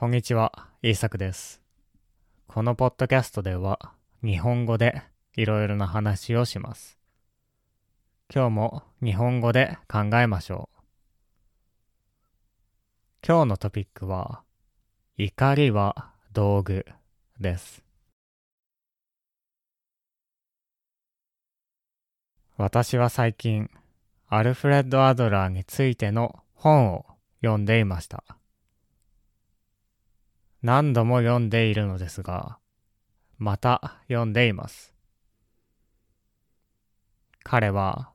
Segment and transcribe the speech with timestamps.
[0.00, 1.60] こんにちは、イーサクです。
[2.48, 3.92] このポッドキャストでは、
[4.24, 5.02] 日本語で
[5.36, 6.98] いろいろな話をします。
[8.34, 10.78] 今日も日本語で考えましょう。
[13.28, 14.40] 今日のトピックは、
[15.18, 16.86] 怒りは道具
[17.38, 17.84] です。
[22.56, 23.68] 私は最近、
[24.28, 27.04] アルフレッド・アドラーについての本を
[27.42, 28.24] 読んでいました。
[30.62, 32.58] 何度も読んでいるのですが、
[33.38, 34.94] また読んでいます。
[37.42, 38.12] 彼は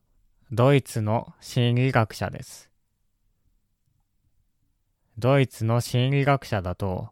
[0.52, 2.70] ドイツの心理学者です。
[5.18, 7.10] ドイツの心理学者だと、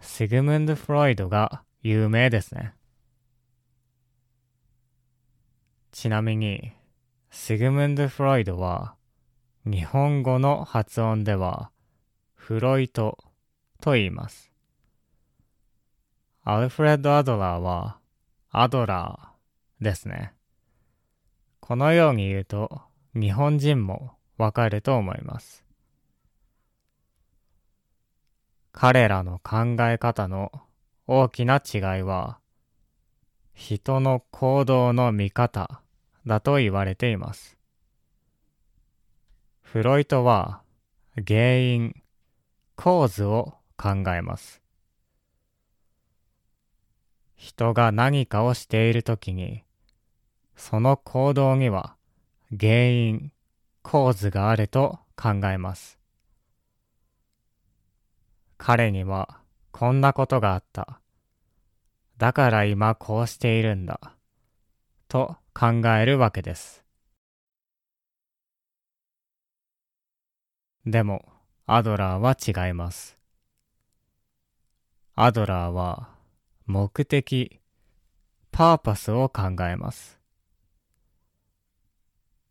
[0.00, 2.74] シグムンド・フロイドが有名ですね。
[5.90, 6.72] ちなみに、
[7.30, 8.94] シグムンド・フロイドは、
[9.66, 11.72] 日本語の発音では、
[12.34, 13.18] フロイト
[13.80, 14.51] と言います。
[16.44, 17.98] アルフレッド・アドラーは、
[18.50, 20.32] アドラーですね。
[21.60, 22.82] このように言うと、
[23.14, 25.64] 日本人もわかると思います。
[28.72, 30.50] 彼らの考え方の
[31.06, 32.40] 大きな違いは、
[33.54, 35.80] 人の行動の見方
[36.26, 37.56] だと言われています。
[39.60, 40.62] フロイトは
[41.24, 42.02] 原因、
[42.74, 44.61] 構図を考えます。
[47.42, 49.64] 人が何かをしているときに、
[50.54, 51.96] その行動には
[52.56, 53.32] 原因、
[53.82, 55.98] 構図があると考えます。
[58.58, 59.40] 彼には
[59.72, 61.00] こんなことがあった。
[62.16, 64.14] だから今こうしているんだ。
[65.08, 66.84] と考えるわけです。
[70.86, 71.24] でも、
[71.66, 73.18] アドラーは違います。
[75.16, 76.11] アドラーは
[76.66, 77.60] 目的、
[78.52, 80.20] パーパスを考えます。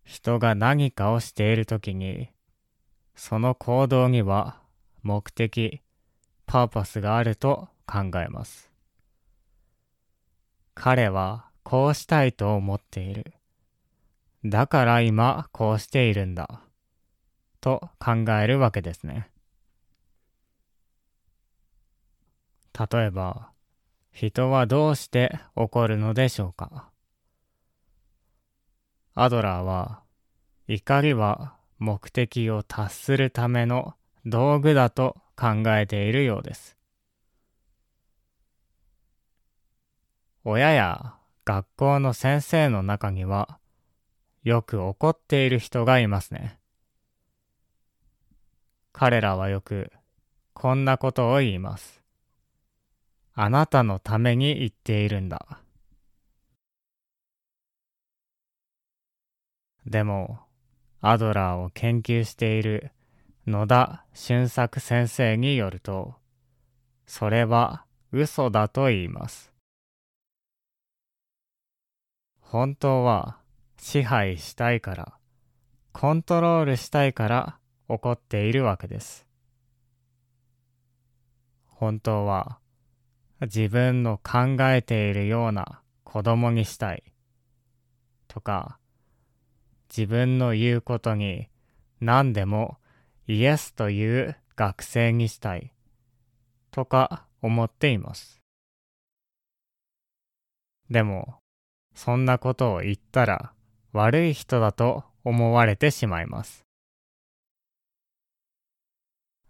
[0.04, 2.30] 人が何かをしているときに、
[3.16, 4.62] その行動には
[5.02, 5.82] 目的、
[6.46, 8.70] パーパスがあると考えます。
[10.74, 13.34] 彼はこうしたいと思っている。
[14.44, 16.62] だから今こうしているんだ。
[17.62, 19.30] と考えるわけですね。
[22.78, 23.52] 例えば、
[24.12, 26.90] 人はどうして怒るのでしょうか？
[29.16, 30.04] アドラーは、
[30.68, 33.96] 怒りは目的を達するための
[34.26, 36.78] 道具だと考えているようです。
[40.44, 43.60] 親や学校の先生の中には、
[44.44, 46.60] よく怒っている人がいますね。
[48.92, 49.92] 彼らはよく、
[50.54, 52.01] こんなことを言います。
[53.34, 55.62] あなたのために言っているんだ。
[59.86, 60.40] でも、
[61.00, 62.92] アドラーを研究している
[63.48, 66.16] 野田俊作先生によると、
[67.08, 69.52] それは嘘だと言います。
[72.40, 73.40] 本当は
[73.78, 75.18] 支配したいから、
[75.94, 79.26] コントロールしたいから怒っているわけです。
[81.66, 82.61] 本当は
[83.42, 87.04] 自分の考えているような子供にしたい
[88.28, 88.78] とか
[89.90, 91.48] 自分の言うことに
[92.00, 92.78] 何でも
[93.28, 95.74] イエスという学生にしたい
[96.70, 98.42] とか思っています。
[100.90, 101.36] でも
[101.96, 103.54] そんなことを言ったら
[103.92, 106.64] 悪い人だと思われてしまいます。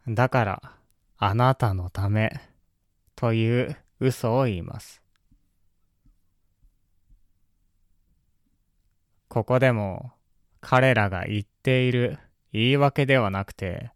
[0.08, 0.62] だから
[1.18, 2.42] あなたのため
[3.16, 5.00] という嘘を言います。
[9.28, 10.12] ここでも
[10.60, 12.18] 彼らが言っている
[12.52, 13.92] 言い訳ではなくて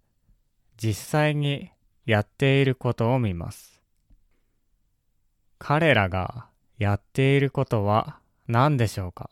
[0.77, 1.71] 実際に
[2.05, 3.81] やっていることを見ます。
[5.57, 6.45] 彼らが
[6.77, 9.31] やっていることは何でしょうか？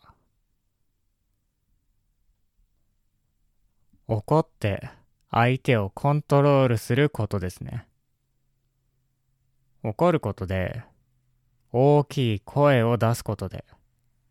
[4.08, 4.90] 怒って
[5.30, 7.86] 相手をコントロールすることですね。
[9.84, 10.82] 怒ることで
[11.70, 13.66] 大きい声を出すことで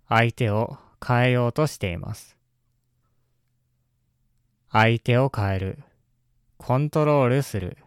[0.10, 2.36] 相手を変えようとしています。
[4.72, 5.84] 相手を変える、
[6.58, 7.78] コントロールする。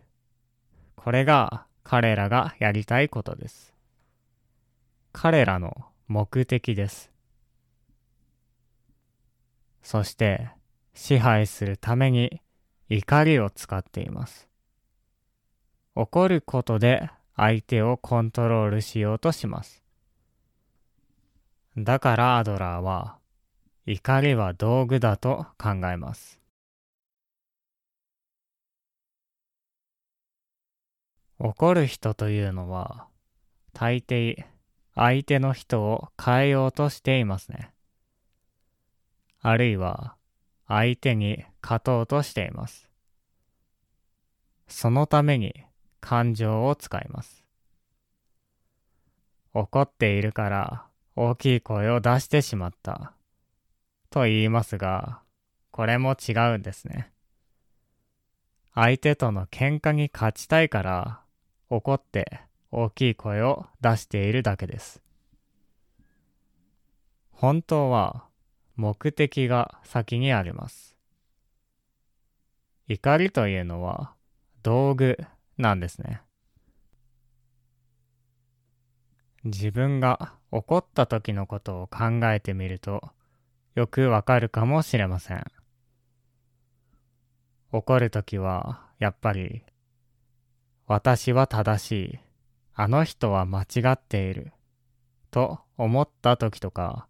[0.94, 3.74] これが彼らがやりたいことです。
[5.12, 7.10] 彼らの目的です。
[9.82, 10.50] そして
[10.94, 12.40] 支配するために
[12.88, 14.48] 怒りを使っています。
[15.96, 19.82] 怒ることで相手をコントロールしようとします。
[21.76, 23.18] だからアドラーは
[23.84, 26.40] 怒りは道具だと考えます。
[31.38, 33.06] 怒る人というのは
[33.74, 34.46] 大抵
[34.94, 37.70] 相手の人を変えようとしていますね。
[39.40, 40.16] あるいは
[40.66, 42.88] 相手に勝とうとしています。
[44.66, 45.54] そのために
[46.06, 47.42] 感情を使います。
[49.52, 50.86] 怒っているから
[51.16, 53.12] 大きい声を出してしまった
[54.10, 55.18] と言いますが、
[55.72, 57.10] これも違うんですね。
[58.72, 61.22] 相手との喧嘩に勝ちたいから
[61.70, 65.02] 怒って大きい声を出しているだけです。
[67.32, 68.26] 本当は
[68.76, 70.96] 目的が先にあります。
[72.86, 74.12] 怒りというのは
[74.62, 75.18] 道具
[75.58, 76.22] なんですね。
[79.44, 83.10] 自分が怒った時のことを考えてみると
[83.76, 85.44] よくわかるかもしれません。
[87.72, 89.62] 怒る時はやっぱり
[90.88, 92.18] 私は正しい。
[92.74, 94.52] あの人は間違っている。
[95.32, 97.08] と思った時とか、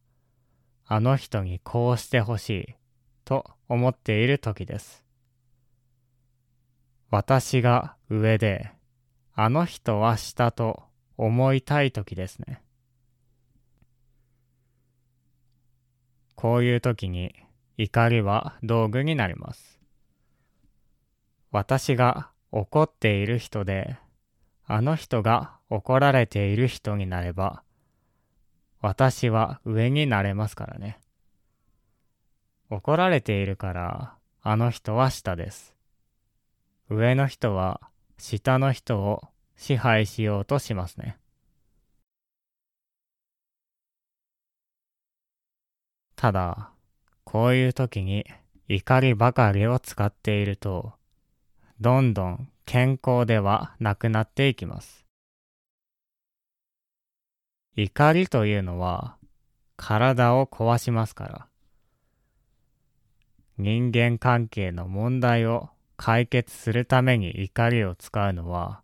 [0.87, 2.75] あの人にこうしてほしい。
[3.25, 5.06] と思っている時です。
[7.11, 8.73] 私が上で、
[9.35, 10.83] あの人は下と
[11.17, 12.63] 思いたい時ですね。
[16.35, 17.35] こういう時に
[17.77, 19.79] 怒りは道具になります。
[21.51, 23.97] 私が怒っている人で、
[24.67, 27.63] あの人が怒られている人になれば、
[28.81, 30.99] 私は上になれますからね。
[32.69, 35.76] 怒られているから、あの人は下です。
[36.89, 37.81] 上の人は
[38.19, 39.23] 下の人を
[39.57, 41.19] 支配しようとしますね。
[46.15, 46.71] ただ、
[47.25, 48.25] こういう時に
[48.69, 50.93] 怒りばかりを使っていると、
[51.81, 55.05] どんどん健康ではなくなっていきます。
[57.75, 59.17] 怒りというのは
[59.77, 61.47] 体を壊しますから。
[63.59, 68.83] 人間関係の問題を解決するために怒りを使うのは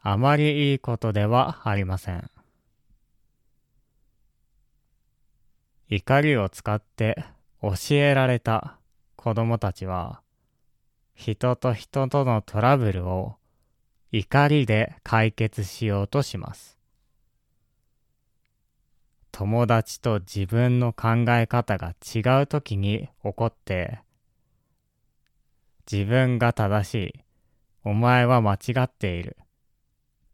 [0.00, 2.30] あまりいいことではありません。
[5.88, 7.24] 怒りを使って
[7.62, 8.78] 教えられた
[9.14, 10.20] 子供たちは
[11.14, 13.36] 人と人とのトラブルを
[14.12, 16.76] 怒りで解決しようとします。
[19.32, 24.00] 友達と自分の考え方が違う時に怒って
[25.90, 27.20] 自分が正しい、
[27.84, 29.36] お前は間違っている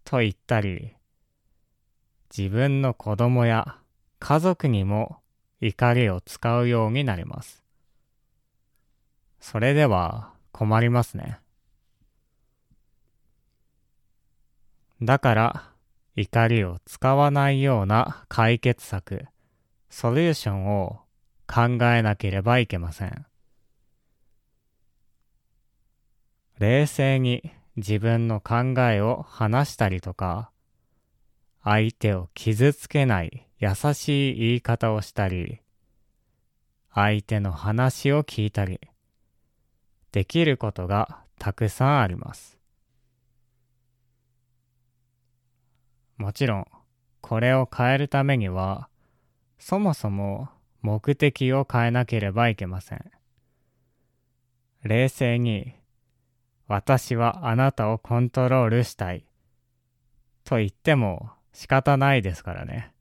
[0.05, 0.95] と言ったり
[2.37, 3.77] 自分の子供や
[4.19, 5.19] 家族にも
[5.61, 7.63] 怒りを使うようになります。
[9.39, 11.41] それでは困りますね。
[15.03, 15.69] だから、
[16.17, 19.27] 怒りを使わないような解決策、
[19.91, 21.01] ソリューションを
[21.47, 23.27] 考えなければいけません。
[26.63, 30.53] 冷静に自分の考えを話したりとか、
[31.65, 35.61] 相手を傷つけない優しい言い方をしたり、
[36.95, 38.79] 相手の話を聞いたり、
[40.13, 42.61] できることがたくさんあります。
[46.17, 46.67] もちろん、
[47.21, 48.89] これを変えるためには、
[49.59, 50.49] そもそも
[50.81, 53.11] 目的を変えなければいけません。
[54.85, 55.82] 冷静に、
[56.73, 59.27] 私はあなたをコントロールしたい。
[60.43, 62.95] と言っても仕方ないですからね。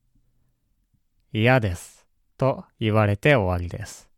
[1.31, 2.05] 嫌です。
[2.37, 4.09] と言われて終わりです。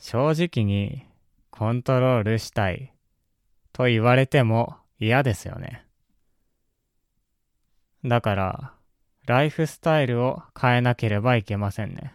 [0.00, 1.06] 正直に
[1.52, 2.92] コントロールしたい
[3.72, 5.86] と言われても嫌ですよね。
[8.04, 8.74] だから、
[9.26, 12.14] ライフスタイルを変えなければいけませんね。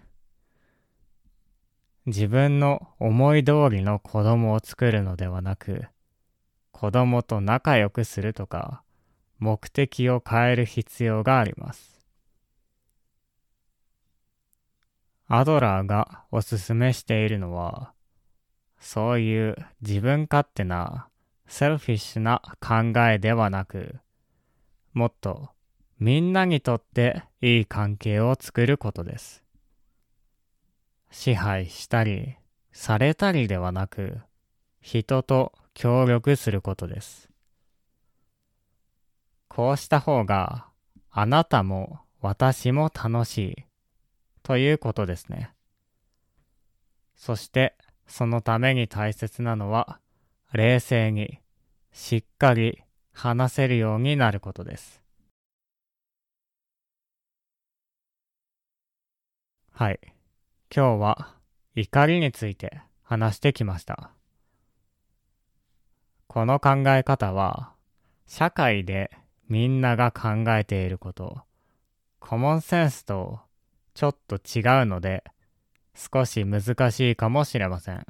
[2.10, 5.86] 自分の思い通りの子供を作るのではなく、
[6.72, 8.82] 子供と仲良くするとか、
[9.38, 12.00] 目的を変える必要があります。
[15.28, 17.94] アドラーがおすすめしているのは、
[18.80, 21.10] そういう自分勝手な
[21.46, 24.00] セルフィッシュな考えではなく、
[24.94, 25.50] もっと
[26.00, 29.44] みんなにとっていい関係を作ることです。
[31.12, 32.36] 支配したり、
[32.72, 34.20] されたりではなく、
[34.82, 37.30] 人と協力することです。
[39.48, 40.68] こうした方が
[41.10, 43.56] あなたも私も楽しい
[44.44, 45.52] ということですね。
[47.16, 47.76] そして
[48.08, 50.00] そのために大切なのは
[50.54, 51.40] 冷静に
[51.92, 55.02] しっかり話せるようになることです。
[59.72, 60.00] はい。
[60.72, 61.36] 今日は
[61.74, 64.12] 怒りについて話してきました。
[66.28, 67.74] この考え方は
[68.28, 69.10] 社会で
[69.48, 71.42] みんなが考えていること、
[72.20, 73.40] コモンセンスと
[73.96, 75.24] ちょっと違うので
[75.96, 78.06] 少し難しいかもしれません。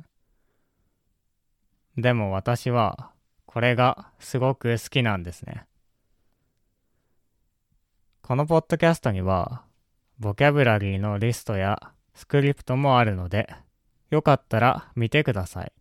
[1.98, 3.12] でも私は
[3.46, 5.64] これがすごく好きなんですね。
[8.22, 9.64] このポッドキャストには
[10.20, 13.54] ボキャブラリーのリストやスクリプトもあるので、
[14.10, 15.72] よかったら見てください。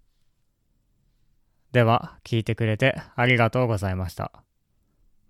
[1.72, 4.32] では、聞いてくれてありがとうございました。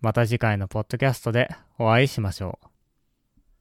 [0.00, 2.77] また次回のポッドキャストでお会いしましょう。